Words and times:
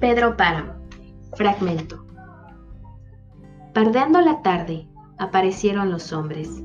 Pedro 0.00 0.36
Páramo. 0.36 0.74
Fragmento. 1.34 2.06
Pardeando 3.74 4.20
la 4.20 4.42
tarde, 4.42 4.86
aparecieron 5.18 5.90
los 5.90 6.12
hombres. 6.12 6.62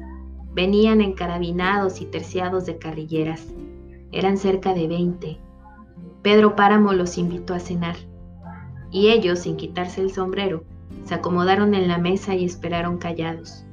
Venían 0.54 1.02
encarabinados 1.02 2.00
y 2.00 2.06
terciados 2.06 2.68
de 2.68 2.78
carrilleras. 2.78 3.48
Eran 4.12 4.38
cerca 4.38 4.76
de 4.76 4.88
veinte. 4.88 5.40
Pedro 6.22 6.56
Páramo 6.56 6.94
los 6.94 7.18
invitó 7.18 7.56
a 7.56 7.60
cenar. 7.60 7.96
Y 8.92 9.08
ellos, 9.10 9.40
sin 9.40 9.58
quitarse 9.58 10.02
el 10.02 10.12
sombrero, 10.12 10.64
se 11.04 11.16
acomodaron 11.16 11.74
en 11.74 11.88
la 11.88 11.98
mesa 11.98 12.36
y 12.36 12.46
esperaron 12.46 13.00
callados. 13.00 13.66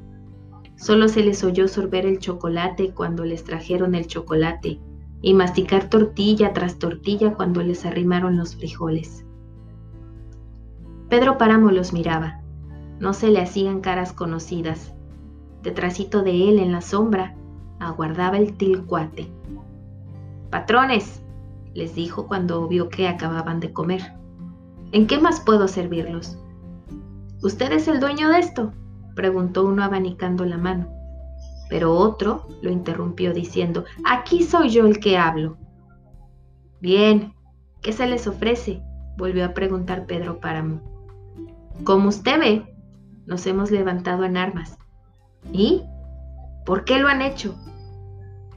Solo 0.76 1.06
se 1.08 1.22
les 1.22 1.44
oyó 1.44 1.68
sorber 1.68 2.06
el 2.06 2.18
chocolate 2.18 2.94
cuando 2.94 3.26
les 3.26 3.44
trajeron 3.44 3.94
el 3.94 4.06
chocolate 4.06 4.80
y 5.20 5.34
masticar 5.34 5.90
tortilla 5.90 6.54
tras 6.54 6.78
tortilla 6.78 7.34
cuando 7.34 7.62
les 7.62 7.84
arrimaron 7.84 8.38
los 8.38 8.56
frijoles. 8.56 9.26
Pedro 11.10 11.38
Páramo 11.38 11.72
los 11.72 11.92
miraba. 11.92 12.40
No 13.00 13.14
se 13.14 13.30
le 13.30 13.40
hacían 13.40 13.80
caras 13.80 14.12
conocidas. 14.12 14.94
Detrásito 15.60 16.22
de 16.22 16.48
él, 16.48 16.60
en 16.60 16.70
la 16.70 16.82
sombra, 16.82 17.34
aguardaba 17.80 18.36
el 18.36 18.56
tilcuate. 18.56 19.28
Patrones, 20.50 21.20
les 21.74 21.96
dijo 21.96 22.28
cuando 22.28 22.68
vio 22.68 22.90
que 22.90 23.08
acababan 23.08 23.58
de 23.58 23.72
comer. 23.72 24.14
¿En 24.92 25.08
qué 25.08 25.18
más 25.18 25.40
puedo 25.40 25.66
servirlos? 25.66 26.38
¿Usted 27.42 27.72
es 27.72 27.88
el 27.88 27.98
dueño 27.98 28.28
de 28.28 28.38
esto? 28.38 28.72
preguntó 29.16 29.64
uno 29.64 29.82
abanicando 29.82 30.44
la 30.44 30.58
mano. 30.58 30.86
Pero 31.68 31.92
otro 31.92 32.46
lo 32.62 32.70
interrumpió 32.70 33.32
diciendo, 33.32 33.84
aquí 34.04 34.44
soy 34.44 34.68
yo 34.70 34.86
el 34.86 35.00
que 35.00 35.18
hablo. 35.18 35.56
Bien, 36.80 37.34
¿qué 37.82 37.92
se 37.92 38.06
les 38.06 38.28
ofrece? 38.28 38.80
volvió 39.16 39.44
a 39.44 39.54
preguntar 39.54 40.06
Pedro 40.06 40.38
Páramo. 40.38 40.99
Como 41.84 42.08
usted 42.08 42.38
ve, 42.38 42.74
nos 43.26 43.46
hemos 43.46 43.70
levantado 43.70 44.24
en 44.24 44.36
armas. 44.36 44.78
¿Y? 45.52 45.82
¿Por 46.66 46.84
qué 46.84 46.98
lo 46.98 47.08
han 47.08 47.22
hecho? 47.22 47.54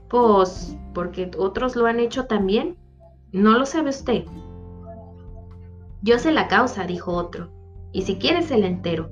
Pues 0.10 0.78
porque 0.94 1.32
otros 1.38 1.76
lo 1.76 1.86
han 1.86 2.00
hecho 2.00 2.26
también. 2.26 2.78
¿No 3.32 3.58
lo 3.58 3.66
sabe 3.66 3.90
usted? 3.90 4.26
Yo 6.02 6.20
sé 6.20 6.32
la 6.32 6.48
causa, 6.48 6.86
dijo 6.86 7.14
otro, 7.14 7.50
y 7.92 8.02
si 8.02 8.18
quieres 8.18 8.52
el 8.52 8.66
entero. 8.66 9.10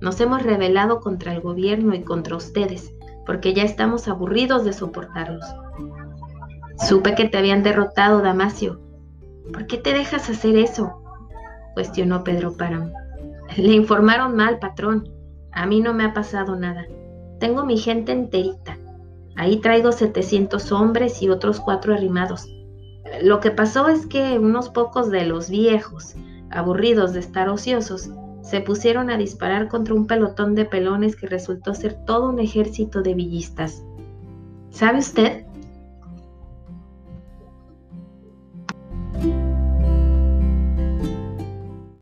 Nos 0.00 0.20
hemos 0.20 0.42
rebelado 0.42 1.00
contra 1.00 1.32
el 1.32 1.40
gobierno 1.40 1.94
y 1.94 2.02
contra 2.02 2.36
ustedes, 2.36 2.92
porque 3.24 3.54
ya 3.54 3.62
estamos 3.62 4.06
aburridos 4.06 4.64
de 4.64 4.74
soportarlos. 4.74 5.44
Supe 6.78 7.14
que 7.14 7.28
te 7.28 7.38
habían 7.38 7.62
derrotado, 7.62 8.20
Damasio. 8.20 8.80
¿Por 9.52 9.66
qué 9.66 9.78
te 9.78 9.94
dejas 9.94 10.28
hacer 10.28 10.56
eso? 10.56 11.02
cuestionó 11.74 12.22
Pedro 12.22 12.56
Páramo. 12.56 12.92
Le 13.56 13.72
informaron 13.72 14.34
mal, 14.36 14.58
patrón. 14.58 15.08
A 15.52 15.66
mí 15.66 15.80
no 15.80 15.94
me 15.94 16.04
ha 16.04 16.12
pasado 16.12 16.56
nada. 16.56 16.86
Tengo 17.38 17.64
mi 17.64 17.78
gente 17.78 18.12
enterita. 18.12 18.78
Ahí 19.36 19.58
traigo 19.58 19.92
700 19.92 20.72
hombres 20.72 21.22
y 21.22 21.28
otros 21.28 21.60
cuatro 21.60 21.94
arrimados. 21.94 22.46
Lo 23.22 23.40
que 23.40 23.50
pasó 23.50 23.88
es 23.88 24.06
que 24.06 24.38
unos 24.38 24.68
pocos 24.70 25.10
de 25.10 25.26
los 25.26 25.48
viejos, 25.50 26.14
aburridos 26.50 27.12
de 27.12 27.20
estar 27.20 27.48
ociosos, 27.48 28.10
se 28.42 28.60
pusieron 28.60 29.10
a 29.10 29.16
disparar 29.16 29.68
contra 29.68 29.94
un 29.94 30.06
pelotón 30.06 30.54
de 30.54 30.64
pelones 30.64 31.16
que 31.16 31.26
resultó 31.26 31.74
ser 31.74 31.94
todo 32.04 32.28
un 32.28 32.38
ejército 32.38 33.02
de 33.02 33.14
villistas. 33.14 33.82
¿Sabe 34.70 34.98
usted? 34.98 35.46